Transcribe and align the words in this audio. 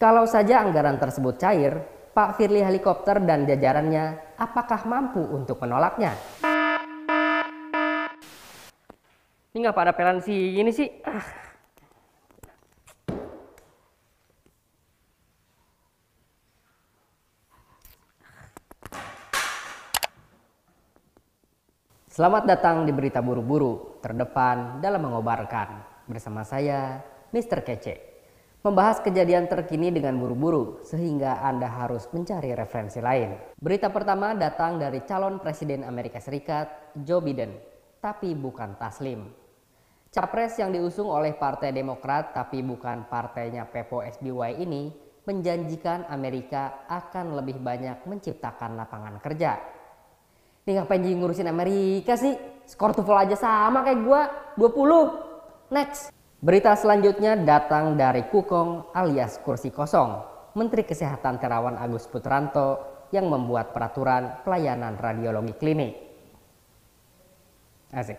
Kalau 0.00 0.24
saja 0.24 0.64
anggaran 0.64 0.96
tersebut 0.96 1.36
cair, 1.36 1.76
Pak 2.16 2.40
Firly 2.40 2.64
Helikopter 2.64 3.20
dan 3.20 3.44
jajarannya 3.44 4.32
apakah 4.40 4.88
mampu 4.88 5.20
untuk 5.20 5.60
menolaknya? 5.60 6.16
Ini 9.52 9.60
nggak 9.60 9.76
pada 9.76 9.92
pelan 9.92 10.24
sih 10.24 10.56
ini 10.56 10.72
sih. 10.72 10.88
Ah. 11.04 11.20
Selamat 22.08 22.48
datang 22.48 22.88
di 22.88 22.92
Berita 22.96 23.20
Buru-Buru, 23.20 24.00
terdepan 24.00 24.80
dalam 24.80 25.04
mengobarkan. 25.04 25.68
Bersama 26.08 26.40
saya, 26.40 27.04
Mr. 27.36 27.60
Kece. 27.60 28.09
Membahas 28.60 29.00
kejadian 29.00 29.48
terkini 29.48 29.88
dengan 29.88 30.20
buru-buru, 30.20 30.84
sehingga 30.84 31.40
Anda 31.40 31.64
harus 31.64 32.04
mencari 32.12 32.52
referensi 32.52 33.00
lain. 33.00 33.56
Berita 33.56 33.88
pertama 33.88 34.36
datang 34.36 34.76
dari 34.76 35.00
calon 35.08 35.40
Presiden 35.40 35.80
Amerika 35.82 36.20
Serikat, 36.20 36.92
Joe 37.00 37.24
Biden, 37.24 37.56
tapi 38.04 38.36
bukan 38.36 38.76
Taslim. 38.76 39.32
Capres 40.12 40.60
yang 40.60 40.76
diusung 40.76 41.08
oleh 41.08 41.32
Partai 41.32 41.72
Demokrat 41.72 42.36
tapi 42.36 42.60
bukan 42.60 43.08
partainya 43.08 43.64
Pepo 43.64 44.02
SBY 44.02 44.58
ini 44.60 44.90
menjanjikan 45.24 46.10
Amerika 46.10 46.84
akan 46.90 47.38
lebih 47.38 47.62
banyak 47.62 48.04
menciptakan 48.04 48.74
lapangan 48.74 49.22
kerja 49.22 49.80
ini 50.70 50.76
ngapain 50.76 51.02
ngurusin 51.02 51.48
Amerika 51.48 52.14
sih? 52.20 52.36
Skor 52.68 52.92
TOEFL 52.92 53.26
aja 53.26 53.36
sama 53.36 53.80
kayak 53.82 54.00
gua, 54.04 54.20
20. 54.60 55.72
Next. 55.74 56.12
Berita 56.40 56.72
selanjutnya 56.72 57.36
datang 57.36 58.00
dari 58.00 58.24
Kukong 58.24 58.96
alias 58.96 59.36
kursi 59.44 59.68
kosong. 59.68 60.24
Menteri 60.56 60.88
Kesehatan 60.88 61.36
Terawan 61.36 61.76
Agus 61.76 62.08
Putranto 62.08 62.80
yang 63.12 63.28
membuat 63.28 63.76
peraturan 63.76 64.40
pelayanan 64.40 64.96
radiologi 64.96 65.52
klinik. 65.60 66.00
Asik. 67.92 68.16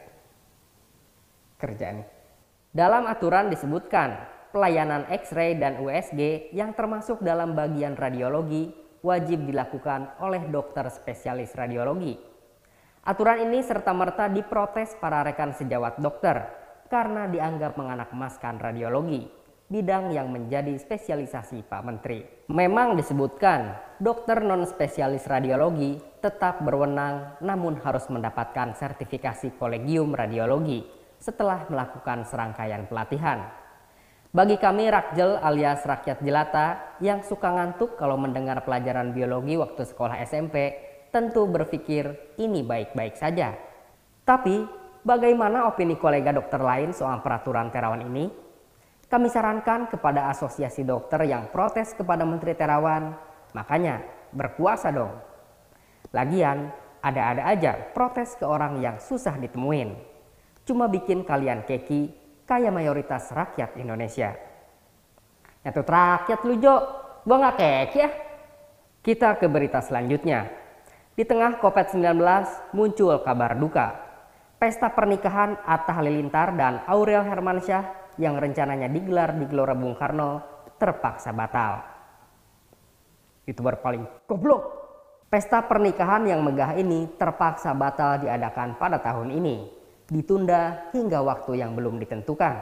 Kerjaan. 1.57 2.05
Dalam 2.69 3.09
aturan 3.09 3.49
disebutkan 3.49 4.13
pelayanan 4.53 5.09
X-ray 5.09 5.57
dan 5.57 5.81
USG 5.81 6.53
yang 6.53 6.77
termasuk 6.77 7.25
dalam 7.25 7.57
bagian 7.57 7.97
radiologi 7.97 8.69
wajib 9.01 9.49
dilakukan 9.49 10.21
oleh 10.21 10.45
dokter 10.45 10.85
spesialis 10.93 11.57
radiologi 11.57 12.21
Aturan 13.01 13.49
ini 13.49 13.65
serta-merta 13.65 14.29
diprotes 14.29 14.93
para 15.01 15.25
rekan 15.25 15.57
sejawat 15.57 15.97
dokter 15.97 16.60
karena 16.91 17.31
dianggap 17.31 17.79
menganak-emaskan 17.79 18.59
radiologi, 18.59 19.23
bidang 19.71 20.11
yang 20.11 20.27
menjadi 20.27 20.75
spesialisasi 20.75 21.63
Pak 21.63 21.81
Menteri. 21.87 22.19
Memang 22.51 22.99
disebutkan 22.99 23.79
dokter 24.03 24.43
non-spesialis 24.43 25.23
radiologi 25.23 25.95
tetap 26.19 26.59
berwenang 26.59 27.39
namun 27.39 27.79
harus 27.79 28.11
mendapatkan 28.11 28.75
sertifikasi 28.75 29.55
kolegium 29.55 30.11
radiologi 30.11 30.83
setelah 31.15 31.63
melakukan 31.71 32.27
serangkaian 32.27 32.91
pelatihan. 32.91 33.47
Bagi 34.35 34.59
kami 34.59 34.91
rakjel 34.91 35.39
alias 35.39 35.87
rakyat 35.87 36.19
jelata 36.19 36.99
yang 36.99 37.23
suka 37.23 37.51
ngantuk 37.51 37.95
kalau 37.95 38.19
mendengar 38.19 38.63
pelajaran 38.67 39.15
biologi 39.15 39.55
waktu 39.55 39.87
sekolah 39.87 40.19
SMP, 40.27 40.75
tentu 41.11 41.47
berpikir 41.47 42.35
ini 42.39 42.63
baik-baik 42.63 43.15
saja. 43.19 43.55
Tapi 44.23 44.80
bagaimana 45.05 45.69
opini 45.69 45.97
kolega 45.97 46.33
dokter 46.33 46.61
lain 46.61 46.93
soal 46.95 47.21
peraturan 47.21 47.69
Terawan 47.69 48.05
ini? 48.05 48.29
Kami 49.11 49.27
sarankan 49.27 49.91
kepada 49.91 50.31
asosiasi 50.31 50.87
dokter 50.87 51.27
yang 51.27 51.51
protes 51.51 51.91
kepada 51.91 52.23
Menteri 52.23 52.55
Terawan, 52.55 53.11
makanya 53.51 53.99
berkuasa 54.31 54.87
dong. 54.87 55.11
Lagian, 56.15 56.71
ada-ada 57.03 57.49
aja 57.49 57.75
protes 57.91 58.39
ke 58.39 58.45
orang 58.47 58.79
yang 58.79 59.01
susah 59.03 59.35
ditemuin. 59.35 59.97
Cuma 60.63 60.87
bikin 60.87 61.27
kalian 61.27 61.67
keki 61.67 62.13
kayak 62.47 62.71
mayoritas 62.71 63.33
rakyat 63.33 63.75
Indonesia. 63.75 64.37
Ya 65.61 65.71
rakyat 65.73 66.41
lu 66.47 66.57
Jo, 66.57 66.75
gua 67.27 67.37
nggak 67.37 67.57
keki 67.59 67.99
ya. 67.99 68.09
Kita 69.01 69.35
ke 69.41 69.49
berita 69.49 69.81
selanjutnya. 69.81 70.45
Di 71.17 71.25
tengah 71.25 71.57
COVID-19 71.57 72.21
muncul 72.71 73.17
kabar 73.25 73.57
duka. 73.57 74.10
Pesta 74.61 74.93
pernikahan 74.93 75.57
Atta 75.65 75.89
Halilintar 75.97 76.53
dan 76.53 76.85
Aurel 76.85 77.25
Hermansyah 77.25 78.13
yang 78.21 78.37
rencananya 78.37 78.85
digelar 78.93 79.33
di 79.33 79.49
Gelora 79.49 79.73
Bung 79.73 79.97
Karno 79.97 80.37
terpaksa 80.77 81.33
batal. 81.33 81.81
Youtuber 83.49 83.81
paling 83.81 84.05
goblok. 84.29 84.61
Pesta 85.33 85.65
pernikahan 85.65 86.29
yang 86.29 86.45
megah 86.45 86.77
ini 86.77 87.09
terpaksa 87.17 87.73
batal 87.73 88.21
diadakan 88.21 88.77
pada 88.77 89.01
tahun 89.01 89.33
ini. 89.33 89.65
Ditunda 90.05 90.93
hingga 90.93 91.25
waktu 91.25 91.57
yang 91.57 91.73
belum 91.73 91.97
ditentukan. 91.97 92.61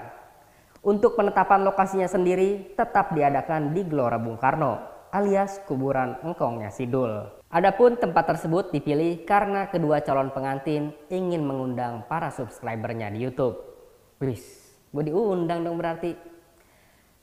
Untuk 0.87 1.19
penetapan 1.19 1.67
lokasinya 1.67 2.07
sendiri 2.07 2.79
tetap 2.79 3.11
diadakan 3.11 3.75
di 3.75 3.83
Gelora 3.83 4.15
Bung 4.15 4.39
Karno 4.39 4.79
alias 5.11 5.59
kuburan 5.67 6.15
engkongnya 6.23 6.71
Sidul. 6.71 7.38
Adapun 7.49 7.97
tempat 7.97 8.29
tersebut 8.29 8.69
dipilih 8.69 9.25
karena 9.25 9.65
kedua 9.73 10.05
calon 10.05 10.29
pengantin 10.29 10.93
ingin 11.09 11.41
mengundang 11.41 12.05
para 12.05 12.29
subscribernya 12.29 13.09
di 13.09 13.25
YouTube. 13.25 13.57
Wis, 14.21 14.69
gue 14.93 15.09
diundang 15.09 15.65
dong 15.65 15.81
berarti. 15.81 16.13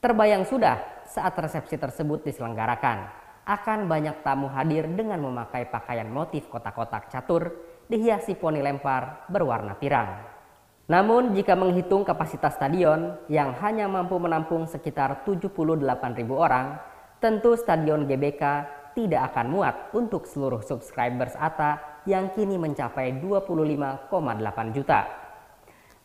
Terbayang 0.03 0.43
sudah 0.43 1.07
saat 1.07 1.31
resepsi 1.31 1.79
tersebut 1.79 2.27
diselenggarakan, 2.27 3.07
akan 3.47 3.87
banyak 3.87 4.19
tamu 4.19 4.51
hadir 4.51 4.91
dengan 4.91 5.23
memakai 5.23 5.71
pakaian 5.71 6.11
motif 6.11 6.51
kotak-kotak 6.51 7.07
catur 7.07 7.55
dihiasi 7.87 8.35
poni 8.35 8.59
lempar 8.59 9.31
berwarna 9.31 9.79
pirang. 9.79 10.27
Namun 10.91 11.39
jika 11.39 11.55
menghitung 11.55 12.03
kapasitas 12.03 12.59
stadion 12.59 13.15
yang 13.31 13.55
hanya 13.63 13.87
mampu 13.87 14.19
menampung 14.19 14.67
sekitar 14.67 15.23
78.000 15.23 15.87
orang, 16.35 16.75
tentu 17.23 17.55
stadion 17.55 18.03
GBK 18.03 18.75
tidak 18.97 19.29
akan 19.29 19.53
muat 19.53 19.93
untuk 19.93 20.25
seluruh 20.25 20.65
subscribers 20.65 21.37
Atta 21.37 22.01
yang 22.09 22.33
kini 22.33 22.57
mencapai 22.57 23.21
25,8 23.21 24.09
juta. 24.73 25.05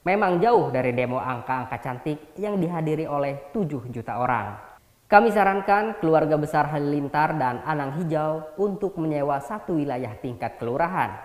Memang 0.04 0.36
jauh 0.44 0.68
dari 0.68 0.92
demo 0.92 1.16
angka-angka 1.16 1.80
cantik 1.80 2.36
yang 2.36 2.60
dihadiri 2.60 3.08
oleh 3.08 3.48
7 3.56 3.88
juta 3.88 4.20
orang. 4.20 4.76
Kami 5.08 5.32
sarankan 5.32 5.96
keluarga 6.04 6.36
besar 6.36 6.68
Halilintar 6.68 7.38
dan 7.40 7.64
Anang 7.64 7.96
Hijau 7.96 8.52
untuk 8.60 9.00
menyewa 9.00 9.40
satu 9.40 9.80
wilayah 9.80 10.12
tingkat 10.20 10.60
kelurahan. 10.60 11.16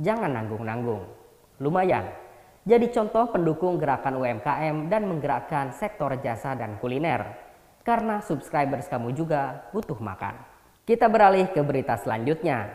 Jangan 0.00 0.32
nanggung-nanggung. 0.32 1.04
Lumayan. 1.60 2.08
Jadi 2.62 2.88
contoh 2.94 3.28
pendukung 3.28 3.76
gerakan 3.76 4.16
UMKM 4.22 4.88
dan 4.88 5.02
menggerakkan 5.04 5.74
sektor 5.74 6.14
jasa 6.22 6.54
dan 6.54 6.78
kuliner. 6.78 7.36
Karena 7.82 8.22
subscribers 8.22 8.86
kamu 8.86 9.12
juga 9.18 9.66
butuh 9.74 9.98
makan. 9.98 10.51
Kita 10.82 11.06
beralih 11.06 11.46
ke 11.54 11.62
berita 11.62 11.94
selanjutnya. 11.94 12.74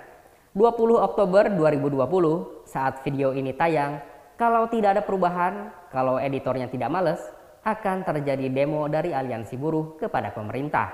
20 0.56 0.96
Oktober 0.96 1.52
2020 1.52 2.64
saat 2.64 3.04
video 3.04 3.36
ini 3.36 3.52
tayang, 3.52 4.00
kalau 4.40 4.64
tidak 4.72 4.96
ada 4.96 5.04
perubahan, 5.04 5.76
kalau 5.92 6.16
editornya 6.16 6.72
tidak 6.72 6.88
males, 6.88 7.20
akan 7.68 8.08
terjadi 8.08 8.48
demo 8.48 8.88
dari 8.88 9.12
aliansi 9.12 9.60
buruh 9.60 10.00
kepada 10.00 10.32
pemerintah. 10.32 10.88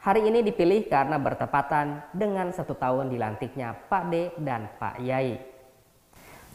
Hari 0.00 0.24
ini 0.24 0.40
dipilih 0.40 0.88
karena 0.88 1.20
bertepatan 1.20 2.08
dengan 2.16 2.56
satu 2.56 2.72
tahun 2.72 3.12
dilantiknya 3.12 3.76
Pak 3.92 4.04
D 4.08 4.32
dan 4.40 4.72
Pak 4.80 5.04
Yai. 5.04 5.36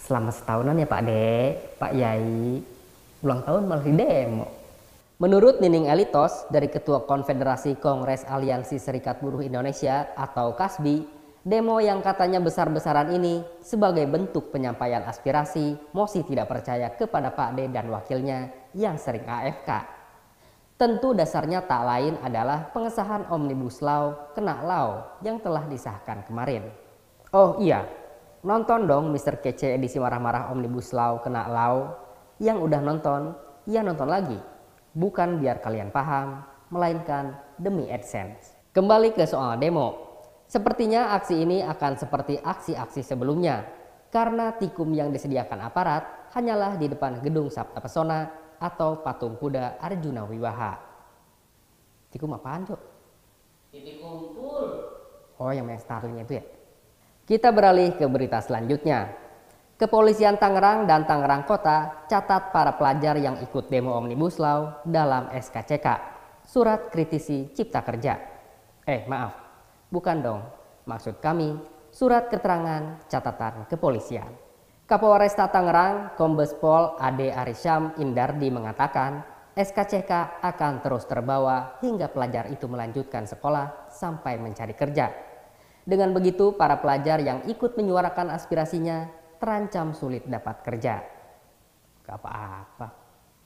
Selama 0.01 0.33
setahunan 0.33 0.81
ya 0.81 0.89
Pak 0.89 1.01
D, 1.05 1.11
Pak 1.77 1.93
Yai, 1.93 2.57
ulang 3.21 3.45
tahun 3.45 3.69
malah 3.69 3.85
di 3.85 3.93
demo. 3.93 4.58
Menurut 5.19 5.59
Nining 5.59 5.91
Elitos 5.91 6.47
dari 6.47 6.71
Ketua 6.71 7.03
Konfederasi 7.03 7.75
Kongres 7.75 8.23
Aliansi 8.23 8.79
Serikat 8.79 9.19
Buruh 9.19 9.43
Indonesia 9.43 10.15
atau 10.15 10.55
KASBI, 10.55 11.03
demo 11.43 11.75
yang 11.83 11.99
katanya 11.99 12.39
besar-besaran 12.39 13.11
ini 13.11 13.43
sebagai 13.59 14.07
bentuk 14.07 14.47
penyampaian 14.55 15.03
aspirasi 15.03 15.75
mosi 15.91 16.23
tidak 16.23 16.47
percaya 16.47 16.95
kepada 16.95 17.35
Pak 17.35 17.51
D 17.51 17.67
dan 17.67 17.91
wakilnya 17.91 18.47
yang 18.71 18.95
sering 18.95 19.27
AFK. 19.27 19.67
Tentu 20.79 21.11
dasarnya 21.11 21.67
tak 21.67 21.83
lain 21.83 22.15
adalah 22.23 22.71
pengesahan 22.71 23.27
Omnibus 23.27 23.83
Law 23.83 24.31
kena 24.31 24.63
law 24.63 25.19
yang 25.19 25.35
telah 25.43 25.67
disahkan 25.67 26.23
kemarin. 26.31 26.63
Oh 27.35 27.59
iya, 27.59 27.83
nonton 28.39 28.87
dong 28.87 29.11
Mr. 29.11 29.43
Kece 29.43 29.75
edisi 29.75 29.99
marah-marah 29.99 30.47
Omnibus 30.55 30.95
Law 30.95 31.19
kena 31.19 31.43
law. 31.51 32.07
Yang 32.39 32.71
udah 32.71 32.79
nonton, 32.79 33.21
ya 33.67 33.83
nonton 33.83 34.07
lagi 34.07 34.39
bukan 34.93 35.41
biar 35.41 35.61
kalian 35.61 35.89
paham, 35.93 36.45
melainkan 36.69 37.37
demi 37.57 37.89
AdSense. 37.89 38.57
Kembali 38.73 39.13
ke 39.13 39.25
soal 39.25 39.57
demo. 39.57 40.09
Sepertinya 40.49 41.13
aksi 41.13 41.45
ini 41.45 41.61
akan 41.61 41.93
seperti 41.97 42.41
aksi-aksi 42.41 43.05
sebelumnya, 43.05 43.65
karena 44.09 44.53
tikum 44.57 44.89
yang 44.93 45.13
disediakan 45.13 45.61
aparat 45.61 46.33
hanyalah 46.33 46.77
di 46.77 46.89
depan 46.89 47.21
gedung 47.21 47.53
Sabta 47.53 47.77
Pesona 47.81 48.29
atau 48.57 49.01
patung 49.01 49.37
kuda 49.37 49.77
Arjuna 49.77 50.25
Wiwaha. 50.25 50.73
Tikum 52.09 52.33
apaan, 52.33 52.65
Cok? 52.65 52.81
Titik 53.69 54.01
kumpul. 54.01 54.65
Oh, 55.37 55.53
yang 55.53 55.69
main 55.69 55.77
Starling 55.77 56.25
itu 56.25 56.41
ya? 56.41 56.43
Kita 57.29 57.53
beralih 57.53 57.93
ke 57.93 58.09
berita 58.09 58.41
selanjutnya. 58.41 59.13
Kepolisian 59.79 60.35
Tangerang 60.35 60.83
dan 60.91 61.07
Tangerang 61.07 61.47
Kota 61.47 62.03
catat 62.11 62.51
para 62.51 62.75
pelajar 62.75 63.15
yang 63.15 63.39
ikut 63.39 63.71
demo 63.71 63.95
Omnibus 63.95 64.35
Law 64.35 64.83
dalam 64.83 65.31
SKCK, 65.31 65.87
Surat 66.43 66.91
Kritisi 66.91 67.47
Cipta 67.55 67.79
Kerja. 67.87 68.19
Eh, 68.83 69.07
maaf, 69.07 69.39
bukan 69.87 70.19
dong. 70.19 70.43
Maksud 70.83 71.23
kami, 71.23 71.55
surat 71.95 72.27
keterangan 72.27 73.07
catatan 73.07 73.71
kepolisian. 73.71 74.27
Kapolresta 74.83 75.47
Tangerang, 75.47 76.11
Kombes 76.19 76.51
Pol 76.59 76.99
Ade 76.99 77.31
Arisyam 77.31 77.95
Indardi 78.03 78.51
mengatakan, 78.51 79.23
SKCK 79.55 80.43
akan 80.43 80.83
terus 80.83 81.07
terbawa 81.07 81.79
hingga 81.79 82.11
pelajar 82.11 82.51
itu 82.51 82.67
melanjutkan 82.67 83.23
sekolah 83.23 83.87
sampai 83.87 84.43
mencari 84.43 84.75
kerja. 84.75 85.07
Dengan 85.87 86.11
begitu, 86.11 86.51
para 86.59 86.83
pelajar 86.83 87.23
yang 87.23 87.47
ikut 87.47 87.79
menyuarakan 87.79 88.35
aspirasinya 88.35 89.18
terancam 89.39 89.95
sulit 89.95 90.27
dapat 90.27 90.61
kerja. 90.61 91.01
Gak 92.05 92.15
apa-apa, 92.19 92.87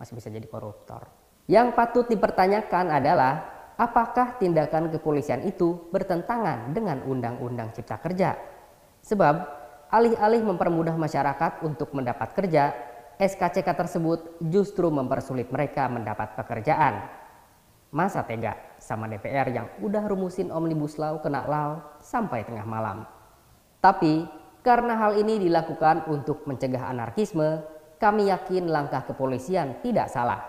masih 0.02 0.18
bisa 0.18 0.28
jadi 0.34 0.46
koruptor. 0.50 1.08
Yang 1.48 1.78
patut 1.78 2.06
dipertanyakan 2.10 2.90
adalah 2.90 3.34
apakah 3.80 4.42
tindakan 4.42 4.90
kepolisian 4.90 5.46
itu 5.46 5.88
bertentangan 5.94 6.74
dengan 6.76 7.04
Undang-Undang 7.06 7.76
Cipta 7.76 8.00
Kerja? 8.00 8.36
Sebab 9.04 9.64
Alih-alih 9.94 10.42
mempermudah 10.42 10.98
masyarakat 10.98 11.62
untuk 11.62 11.94
mendapat 11.94 12.34
kerja, 12.34 12.74
SKCK 13.22 13.78
tersebut 13.78 14.42
justru 14.42 14.90
mempersulit 14.90 15.54
mereka 15.54 15.86
mendapat 15.86 16.34
pekerjaan. 16.34 17.14
Masa 17.94 18.26
tega 18.26 18.58
sama 18.82 19.06
DPR 19.06 19.54
yang 19.54 19.70
udah 19.86 20.02
rumusin 20.10 20.50
Omnibus 20.50 20.98
Law 20.98 21.22
kena 21.22 21.46
law 21.46 22.02
sampai 22.02 22.42
tengah 22.42 22.66
malam. 22.66 23.06
Tapi 23.78 24.26
karena 24.64 24.96
hal 24.96 25.20
ini 25.20 25.44
dilakukan 25.44 26.08
untuk 26.08 26.48
mencegah 26.48 26.88
anarkisme, 26.88 27.62
kami 28.00 28.32
yakin 28.32 28.72
langkah 28.72 29.04
kepolisian 29.04 29.84
tidak 29.84 30.08
salah. 30.08 30.40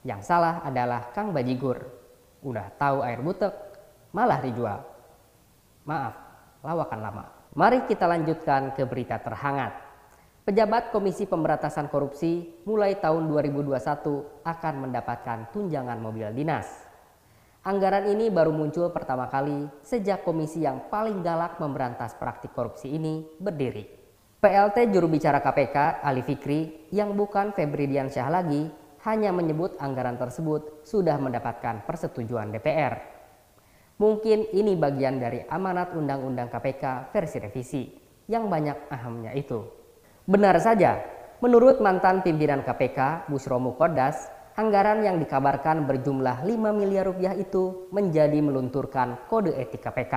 Yang 0.00 0.24
salah 0.24 0.64
adalah 0.64 1.12
Kang 1.12 1.36
Bajigur. 1.36 1.76
Udah 2.40 2.72
tahu 2.80 3.04
air 3.04 3.20
butek, 3.20 3.52
malah 4.16 4.40
dijual. 4.40 4.80
Maaf, 5.84 6.14
lawakan 6.64 7.00
lama. 7.04 7.24
Mari 7.52 7.84
kita 7.84 8.08
lanjutkan 8.08 8.72
ke 8.72 8.88
berita 8.88 9.20
terhangat. 9.20 9.76
Pejabat 10.40 10.88
Komisi 10.88 11.28
Pemberantasan 11.28 11.92
Korupsi 11.92 12.64
mulai 12.64 12.96
tahun 12.96 13.28
2021 13.28 13.76
akan 14.40 14.74
mendapatkan 14.88 15.52
tunjangan 15.52 16.00
mobil 16.00 16.32
dinas. 16.32 16.89
Anggaran 17.60 18.08
ini 18.08 18.32
baru 18.32 18.56
muncul 18.56 18.88
pertama 18.88 19.28
kali 19.28 19.68
sejak 19.84 20.24
komisi 20.24 20.64
yang 20.64 20.88
paling 20.88 21.20
galak 21.20 21.60
memberantas 21.60 22.16
praktik 22.16 22.56
korupsi 22.56 22.88
ini 22.88 23.20
berdiri. 23.36 23.84
PLT 24.40 24.88
juru 24.88 25.12
bicara 25.12 25.44
KPK 25.44 26.00
Ali 26.00 26.24
Fikri 26.24 26.88
yang 26.88 27.12
bukan 27.12 27.52
Febri 27.52 27.84
Diansyah 27.84 28.32
lagi 28.32 28.64
hanya 29.04 29.28
menyebut 29.36 29.76
anggaran 29.76 30.16
tersebut 30.16 30.88
sudah 30.88 31.20
mendapatkan 31.20 31.84
persetujuan 31.84 32.48
DPR. 32.48 32.96
Mungkin 34.00 34.56
ini 34.56 34.72
bagian 34.80 35.20
dari 35.20 35.44
amanat 35.44 35.92
Undang-Undang 35.92 36.48
KPK 36.48 37.12
versi 37.12 37.36
revisi 37.44 37.82
yang 38.32 38.48
banyak 38.48 38.88
ahamnya 38.88 39.36
itu. 39.36 39.68
Benar 40.24 40.56
saja, 40.64 40.96
menurut 41.44 41.84
mantan 41.84 42.24
pimpinan 42.24 42.64
KPK 42.64 43.28
Busromu 43.28 43.76
Kodas, 43.76 44.39
anggaran 44.56 45.04
yang 45.04 45.20
dikabarkan 45.20 45.86
berjumlah 45.86 46.42
5 46.42 46.70
miliar 46.74 47.06
rupiah 47.10 47.34
itu 47.34 47.90
menjadi 47.94 48.38
melunturkan 48.42 49.26
kode 49.30 49.54
etik 49.54 49.82
KPK. 49.84 50.14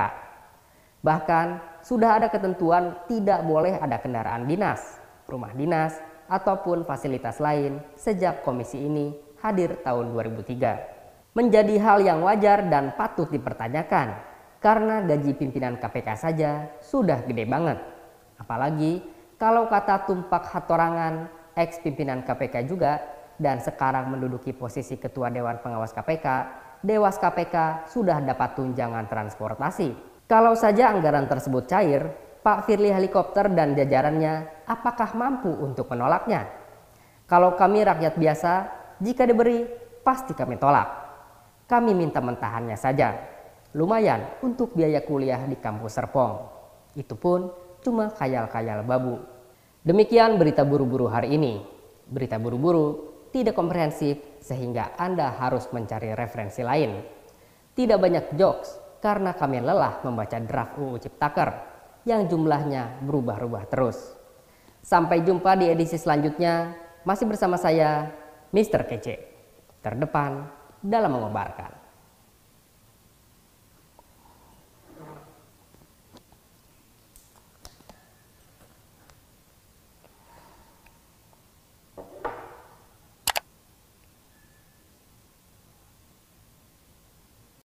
Bahkan 1.03 1.47
sudah 1.83 2.21
ada 2.21 2.31
ketentuan 2.31 2.95
tidak 3.12 3.44
boleh 3.44 3.75
ada 3.75 4.00
kendaraan 4.00 4.47
dinas, 4.47 4.97
rumah 5.27 5.51
dinas, 5.51 6.00
ataupun 6.31 6.88
fasilitas 6.88 7.38
lain 7.44 7.83
sejak 8.00 8.41
komisi 8.41 8.80
ini 8.80 9.12
hadir 9.44 9.83
tahun 9.83 10.15
2003 10.15 10.94
menjadi 11.33 11.75
hal 11.81 12.00
yang 12.06 12.21
wajar 12.21 12.69
dan 12.69 12.94
patut 12.94 13.27
dipertanyakan 13.27 14.15
karena 14.62 15.03
gaji 15.03 15.35
pimpinan 15.35 15.75
KPK 15.81 16.07
saja 16.15 16.71
sudah 16.80 17.25
gede 17.25 17.44
banget. 17.44 17.81
Apalagi 18.38 19.03
kalau 19.35 19.68
kata 19.68 20.07
Tumpak 20.07 20.47
Hatorangan, 20.47 21.27
ex 21.57 21.81
pimpinan 21.83 22.24
KPK 22.24 22.69
juga 22.69 23.01
dan 23.38 23.62
sekarang 23.62 24.09
menduduki 24.13 24.53
posisi 24.53 24.97
Ketua 24.97 25.33
Dewan 25.33 25.62
Pengawas 25.62 25.94
KPK, 25.94 26.27
Dewas 26.83 27.15
KPK 27.15 27.88
sudah 27.88 28.19
dapat 28.19 28.59
tunjangan 28.59 29.07
transportasi. 29.07 29.95
Kalau 30.27 30.51
saja 30.51 30.91
anggaran 30.91 31.31
tersebut 31.31 31.63
cair, 31.63 32.12
Pak 32.44 32.68
Firly 32.68 32.91
Helikopter 32.91 33.47
dan 33.47 33.71
jajarannya 33.71 34.68
apakah 34.68 35.15
mampu 35.15 35.47
untuk 35.47 35.88
menolaknya? 35.88 36.44
Kalau 37.24 37.56
kami 37.56 37.88
rakyat 37.88 38.19
biasa, 38.19 38.53
jika 39.00 39.24
diberi, 39.24 39.63
pasti 40.03 40.35
kami 40.35 40.59
tolak. 40.59 40.91
Kami 41.71 41.95
minta 41.95 42.19
mentahannya 42.19 42.75
saja. 42.75 43.15
Lumayan 43.71 44.44
untuk 44.44 44.75
biaya 44.75 45.00
kuliah 45.07 45.39
di 45.47 45.56
kampus 45.56 45.95
Serpong. 45.95 46.51
Itu 47.00 47.15
pun 47.15 47.47
cuma 47.80 48.12
khayal-khayal 48.12 48.83
babu. 48.83 49.24
Demikian 49.88 50.35
berita 50.35 50.68
buru-buru 50.68 51.07
hari 51.07 51.31
ini. 51.39 51.63
Berita 52.12 52.35
buru-buru 52.35 53.12
tidak 53.33 53.57
komprehensif 53.57 54.21
sehingga 54.39 54.94
Anda 54.95 55.33
harus 55.33 55.65
mencari 55.74 56.13
referensi 56.13 56.62
lain. 56.62 57.01
Tidak 57.74 57.97
banyak 57.97 58.38
jokes 58.38 58.77
karena 59.01 59.33
kami 59.33 59.59
lelah 59.59 60.06
membaca 60.06 60.38
draft 60.38 60.77
UU 60.77 61.01
Ciptaker 61.01 61.50
yang 62.06 62.30
jumlahnya 62.30 63.01
berubah-ubah 63.01 63.65
terus. 63.68 64.13
Sampai 64.85 65.25
jumpa 65.25 65.57
di 65.57 65.74
edisi 65.74 65.97
selanjutnya. 65.97 66.77
Masih 67.03 67.27
bersama 67.27 67.59
saya, 67.59 68.13
Mr. 68.56 68.88
Kece. 68.88 69.15
Terdepan 69.83 70.47
dalam 70.80 71.19
mengobarkan. 71.19 71.82